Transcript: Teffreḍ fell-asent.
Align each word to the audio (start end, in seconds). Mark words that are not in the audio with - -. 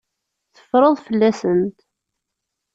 Teffreḍ 0.55 0.95
fell-asent. 1.05 1.79